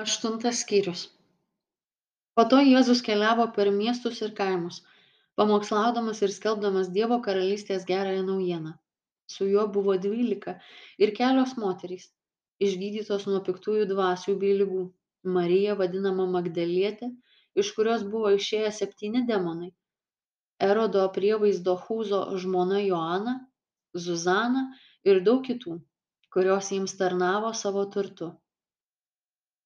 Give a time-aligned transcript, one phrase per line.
[0.00, 1.00] Aštuntas skyrius.
[2.32, 4.78] Po to Jėzus keliavo per miestus ir kaimus,
[5.36, 8.72] pamokslaudamas ir skelbdamas Dievo karalystės gerąją naujieną.
[9.34, 10.54] Su juo buvo dvylika
[10.96, 12.08] ir kelios moterys,
[12.68, 14.86] išgydytos nuo piktųjų dvasių bei lygų.
[15.36, 17.12] Marija vadinama Magdalietė,
[17.64, 19.74] iš kurios buvo išėję septyni demonai.
[20.72, 23.40] Erodo prievaizdo Hūzo žmona Joana,
[23.92, 24.70] Zuzana
[25.04, 25.82] ir daug kitų,
[26.32, 28.38] kurios jiems tarnavo savo turtu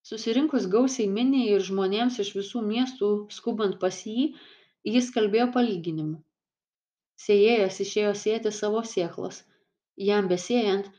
[0.08, 4.28] susirinkus gausiai miniai ir žmonėms iš visų miestų skubant pas jį
[4.94, 6.16] jis kalbėjo palyginimu.
[7.26, 9.42] Sėjėjas išėjo sėti savo sėklas.
[10.08, 10.90] Jam besėjant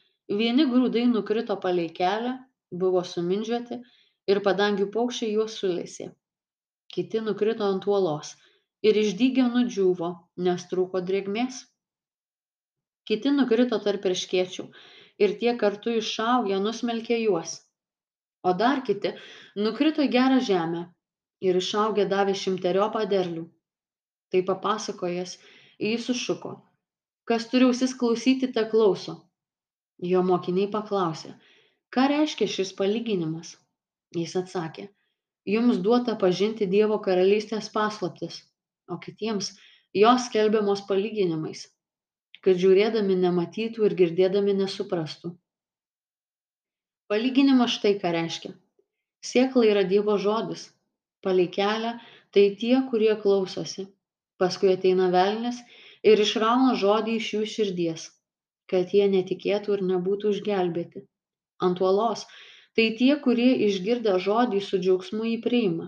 [0.42, 2.38] vieni grūdai nukrito palei kelią
[2.84, 3.82] buvo sumindžioti
[4.34, 6.12] ir padangių paukščiai juos sulesė
[6.94, 8.30] kiti nukrito ant uolos
[8.90, 10.12] ir išdygę nudžiūvo
[10.48, 11.60] nes trūko drėgmės.
[13.08, 14.66] Kiti nukrito tarp erškėčių
[15.26, 17.54] ir tie kartu išaugę nusmelkė juos
[18.48, 19.14] o dar kiti
[19.66, 20.84] nukrito į gerą žemę
[21.48, 23.46] ir išaugę davė šimteriopą derlių.
[24.32, 25.38] Tai papasakojęs,
[25.80, 26.54] jis sušuko,
[27.30, 29.16] kas turi ausis klausyti, te klauso.
[30.12, 31.32] Jo mokiniai paklausė,
[31.94, 33.56] ką reiškia šis palyginimas.
[34.16, 34.88] Jis atsakė,
[35.54, 38.38] jums duota pažinti Dievo karalystės paslaptis,
[38.88, 39.50] o kitiems
[40.02, 41.66] jos skelbiamos palyginimais,
[42.46, 45.34] kad žiūrėdami nematytų ir girdėdami nesuprastų.
[47.12, 48.50] Palyginimas štai ką reiškia.
[49.28, 50.64] Sėkla yra Dievo žodis.
[51.24, 51.94] Palei kelią
[52.36, 53.86] tai tie, kurie klausosi.
[54.42, 55.62] Paskui ateina velnis
[56.12, 58.04] ir išrauna žodį iš jų širdies,
[58.72, 61.06] kad jie netikėtų ir nebūtų išgelbėti.
[61.68, 62.26] Ant uolos
[62.78, 65.88] tai tie, kurie išgirdę žodį su džiaugsmu jį priima,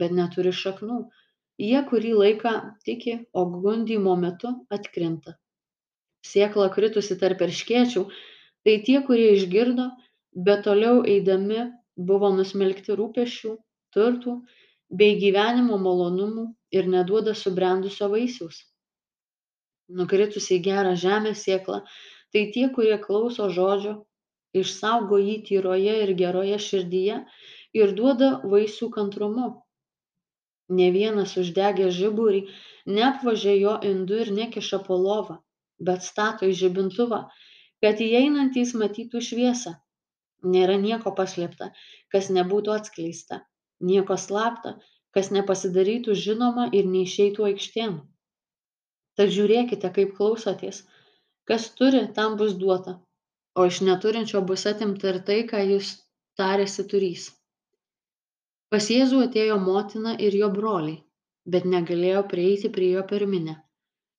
[0.00, 1.02] bet neturi šaknų.
[1.62, 2.54] Jie kurį laiką
[2.88, 5.36] tiki, o gundymo metu atkrinta.
[6.26, 8.02] Sėkla kritusi tarp erškėčių,
[8.66, 9.90] tai tie, kurie išgirdo,
[10.34, 11.64] bet toliau eidami
[12.10, 13.54] buvo nusmelkti rūpesčių
[13.94, 14.34] turtų
[15.00, 18.58] bei gyvenimo malonumų ir neduoda subrendusio vaisiaus.
[19.88, 21.82] Nukritusi į gerą žemę sėkla
[22.34, 23.94] tai tie kurie klauso žodžio
[24.58, 27.20] išsaugo jį tyroje ir geroje širdyje
[27.80, 29.48] ir duoda vaisių kantrumu.
[30.74, 32.46] Ne vienas uždegęs žiburį
[32.98, 35.38] neapvožia jo indu ir nekiša po lova
[35.78, 37.24] bet stato į žibintuvą
[37.84, 39.74] kad įeinantys matytų šviesą
[40.54, 41.70] nėra nieko paslėpta
[42.14, 43.40] kas nebūtų atskleista
[43.92, 44.74] nieko slapta
[45.16, 47.92] kas nepasidarytų žinoma ir neišeitų aikštėn.
[49.18, 50.82] Tad žiūrėkite kaip klausotės
[51.50, 52.98] kas turi tam bus duota
[53.54, 55.94] o iš neturinčio bus atimta ir tai ką jis
[56.40, 57.26] tarėsi turys.
[58.70, 60.98] Pas jėzų atėjo motina ir jo broliai
[61.54, 63.54] bet negalėjo prieiti prie jo per minią.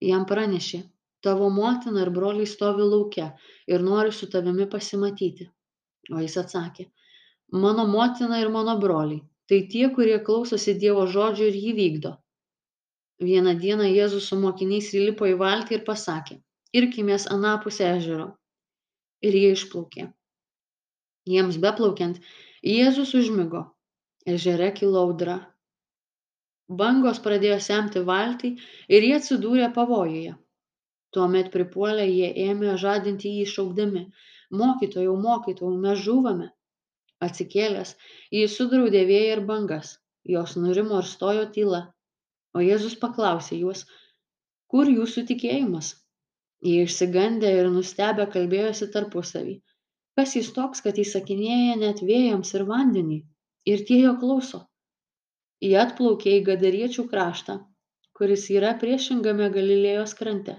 [0.09, 0.81] Jam pranešė
[1.25, 3.27] tavo motina ir broliai stovi lauke
[3.75, 5.49] ir nori su tavimi pasimatyti
[6.11, 6.89] o jis atsakė
[7.51, 9.23] mano motina ir mano broliai.
[9.47, 12.11] Tai tie kurie klausosi dievo žodžio ir jį vykdo.
[13.21, 16.39] Vieną dieną jėzus su mokiniais įlipo į valtį ir pasakė
[16.75, 18.33] irkimės anapus ežero.
[19.21, 20.09] Ir jie išplaukė.
[21.29, 22.17] Jiems beplaukiant
[22.61, 23.61] jėzus užmigo.
[24.25, 25.37] Ežere kilo audra.
[26.67, 28.55] Bangos pradėjo semti valtį
[28.89, 30.33] ir jie atsidūrė pavojuje.
[31.13, 34.07] Tuomet pripuolę jie ėmė žadinti jį šaukdami
[34.59, 36.47] mokytojau mokytojau mes žūvame
[37.27, 37.91] atsikėlęs
[38.37, 39.91] jis sudraudė vėją ir bangas.
[40.35, 41.81] Jos nurimo ir stojo tyla.
[42.57, 43.83] O jėzus paklausė juos
[44.73, 45.91] kur jūsų tikėjimas?
[46.65, 49.59] Jie išsigandę ir nustebę kalbėjosi tarpusavy.
[50.17, 53.21] Kas jis toks kad įsakinėja net vėjams ir vandeniui
[53.69, 54.65] ir tie jo klauso.
[55.61, 57.59] Jie atplaukė į gadariečių kraštą
[58.15, 60.53] kuris yra priešingame galilėjos krante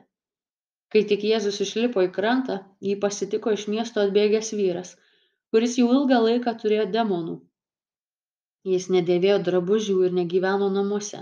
[0.94, 4.94] kai tik jėzus išlipo į krantą jį pasitiko iš miesto atbėgęs vyras
[5.56, 7.34] kuris jau ilgą laiką turėjo demonų.
[8.70, 11.20] Jis nedėvėjo drabužių ir negyveno namuose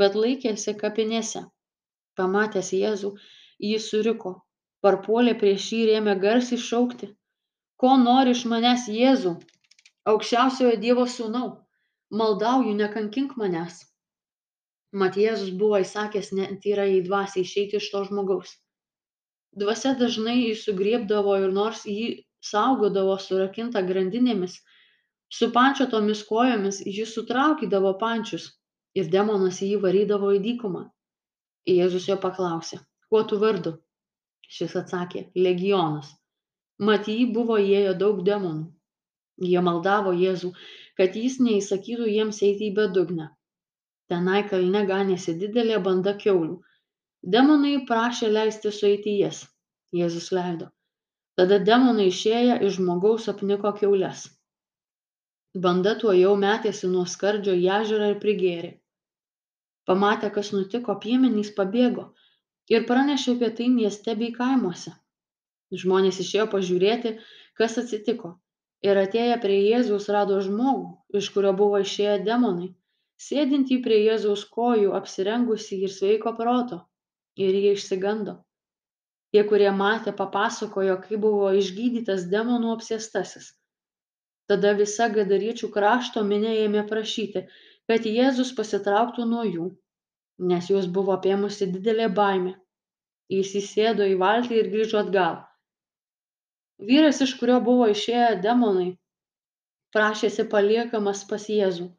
[0.00, 1.42] bet laikėsi kapinėse.
[2.18, 3.12] Pamatęs jėzų
[3.66, 4.32] jis suriko
[4.86, 7.10] parpuolė prieš jį ir ėmė garsiai šaukti
[7.82, 9.36] ko nori iš manęs jėzau
[10.12, 11.48] aukščiausiojo dievo sūnau
[12.22, 13.82] maldauju nekankink manęs.
[15.02, 18.56] Mat jėzus buvo įsakęs netyrajai dvasiai išeiti iš to žmogaus
[19.62, 22.08] dvasia dažnai jį sugriebdavo ir nors jį
[22.50, 24.58] saugodavo surakintą grandinėmis
[25.38, 28.48] supančiotomis kojomis jis sutraukydavo pančius
[28.94, 30.86] ir demonas jį varydavo į dykumą.
[31.68, 33.76] Jėzus jo paklausė kuo tu vardu?
[34.48, 36.08] Šis atsakė legionas.
[36.78, 38.68] Mat jį buvo įėję daug demonų.
[39.44, 40.52] Jie maldavo jėzų
[40.98, 43.28] kad jis neįsakytų jiems eiti į bedugnę.
[44.10, 46.56] Tenai kalne ganėsi didelė banda kiaulių
[47.22, 49.44] demonai prašė leisti sueiti jas
[50.00, 50.72] jėzus leido
[51.40, 54.26] tada demonai išėję iš žmogaus apniko kiaules
[55.64, 58.68] Banda tuo jau metėsi nuo skardžio į ežerą ir prigėrė.
[59.88, 62.04] Pamatę, kas nutiko, piemenys pabėgo
[62.74, 64.92] ir pranešė apie tai mieste bei kaimuose.
[65.82, 67.14] Žmonės išėjo pažiūrėti,
[67.60, 68.34] kas atsitiko.
[68.84, 72.68] Ir atėję prie Jėzaus rado žmogų, iš kurio buvo išėję demonai,
[73.28, 76.82] sėdintį prie Jėzaus kojų, apsirengusi ir sveiko proto.
[77.38, 78.34] Ir jie išsigando.
[79.32, 83.50] Tie, kurie matė, papasakojo, kaip buvo išgydytas demonų apsėstasis.
[84.48, 87.44] Tada visa gadariečių krašto minė ėmė prašyti,
[87.90, 89.66] kad Jėzus pasitrauktų nuo jų,
[90.52, 92.54] nes juos buvo apėmusi didelė baimė.
[93.28, 95.42] Jis įsėdo į valtį ir grįžo atgal.
[96.90, 98.88] Vyras, iš kurio buvo išėję demonai,
[99.96, 101.90] prašėsi paliekamas pas Jėzų,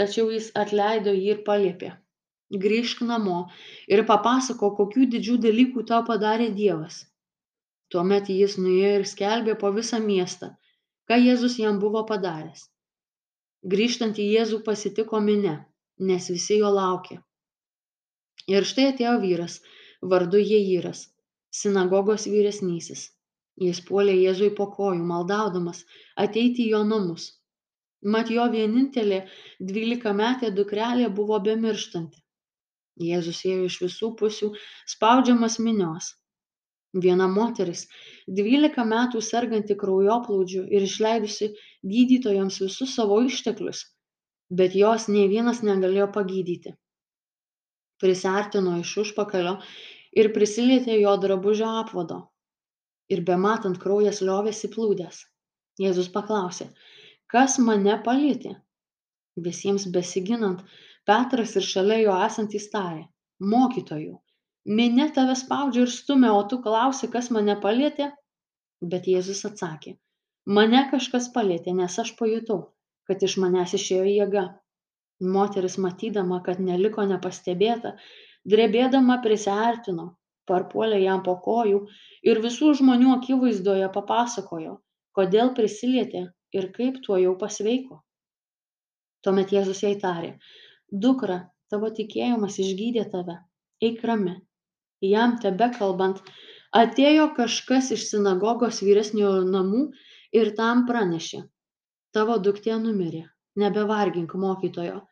[0.00, 1.94] tačiau jis atleido jį ir paliepė.
[2.52, 3.40] Grįžk namo
[3.88, 7.02] ir papasako, kokių didžių dalykų tau padarė Dievas.
[7.92, 10.54] Tuomet jis nuėjo ir skelbė po visą miestą
[11.08, 12.66] ką Jėzus jam buvo padaręs.
[13.74, 15.54] Grįžtant į Jėzų pasitiko minė,
[16.10, 17.16] nes visi jo laukė.
[18.52, 19.56] Ir štai atėjo vyras,
[20.12, 21.06] vardu Jeiras,
[21.60, 23.06] sinagogos vyresnysis.
[23.64, 25.82] Jis puolė Jėzui po kojų, maldaudamas
[26.24, 27.24] ateiti į jo namus.
[28.14, 29.24] Mat jo vienintelė
[29.70, 32.20] dvylikametė dukrelė buvo bemirštanti.
[32.98, 34.48] Jėzus ėjo iš visų pusių,
[34.94, 36.14] spaudžiamas minios.
[37.04, 37.84] Viena moteris,
[38.26, 41.50] dvylika metų serganti kraujoplūdžiu ir išleidusi
[41.84, 43.84] gydytojams visus savo išteklius,
[44.60, 46.72] bet jos nei vienas negalėjo pagydyti.
[48.00, 49.58] Prisartino iš užpakalio
[50.16, 52.22] ir prisilietė jo drabužio apvado.
[53.12, 55.20] Ir bematant kraujas liovėsi plūdęs.
[55.78, 56.70] Jėzus paklausė,
[57.30, 58.56] kas mane palėtė?
[59.44, 60.64] Visiems besiginant,
[61.08, 63.06] Petras ir šalia jo esantys tarė,
[63.52, 64.16] mokytojų,
[64.80, 68.12] minia tave spaudžia ir stumia o tu klausi kas mane palietė?
[68.92, 69.96] Bet jėzus atsakė
[70.56, 72.60] mane kažkas palietė nes aš pajutau
[73.08, 74.44] kad iš manęs išėjo jėga.
[75.34, 77.94] Moteris matydama kad neliko nepastebėta
[78.52, 80.06] drebėdama prisiartino
[80.48, 81.80] parpuolė jam po kojų
[82.30, 84.76] ir visų žmonių akivaizdoje papasakojo
[85.18, 86.22] kodėl prisilietė
[86.54, 87.98] ir kaip tuo jau pasveiko.
[89.24, 90.36] Tuomet jėzus jai tarė
[90.92, 91.38] dukra
[91.70, 93.38] tavo tikėjimas išgydė tave.
[93.82, 94.34] Eik rami.
[95.04, 96.22] Jam tebekalbant
[96.74, 99.84] atėjo kažkas iš sinagogos vyresniojo namų
[100.34, 101.44] ir tam pranešė.
[102.12, 103.28] Tavo duktė numirė.
[103.58, 105.02] Nebevargink mokytojo.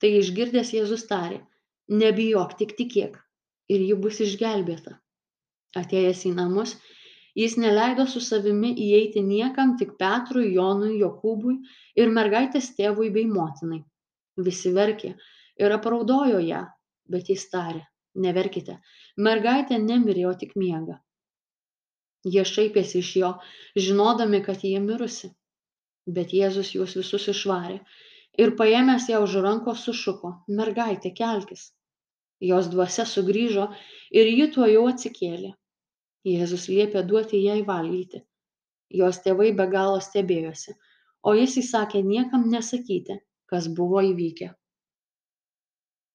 [0.00, 1.42] Tai išgirdęs jėzus tarė
[1.88, 3.18] nebijok tik tikėk.
[3.72, 4.98] Ir ji bus išgelbėta.
[5.78, 6.74] Atėjęs į namus
[7.38, 11.54] jis neleido su savimi įeiti niekam tik petrui jonui jokūbui
[11.96, 13.80] ir mergaitės tėvui bei motinai
[14.36, 15.14] visi verkė
[15.62, 16.62] ir apraudojo ją
[17.14, 17.82] bet jis tarė
[18.24, 18.78] neverkite
[19.28, 20.98] mergaitė nemirė o tik miega.
[22.24, 23.30] Jie šaipėsi iš jo
[23.86, 25.32] žinodami kad ji mirusi
[26.18, 27.78] bet jėzus juos visus išvarė
[28.44, 31.72] ir paėmęs ją už rankos sušuko mergaite kelkis.
[32.42, 33.68] Jos dvasia sugrįžo
[34.10, 35.52] ir ji tuojau atsikėlė.
[36.26, 38.22] Jėzus liepė duoti jai valgyti.
[38.90, 40.74] Jos tėvai be galo stebėjosi
[41.22, 43.18] o jis įsakė niekam nesakyti
[43.52, 44.52] kas buvo įvykę